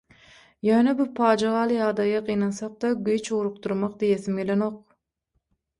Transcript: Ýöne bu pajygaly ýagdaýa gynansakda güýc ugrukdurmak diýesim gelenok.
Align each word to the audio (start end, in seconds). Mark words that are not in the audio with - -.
Ýöne 0.67 0.93
bu 1.01 1.05
pajygaly 1.19 1.77
ýagdaýa 1.81 2.23
gynansakda 2.31 2.93
güýc 3.09 3.33
ugrukdurmak 3.39 3.97
diýesim 4.05 4.43
gelenok. 4.45 4.83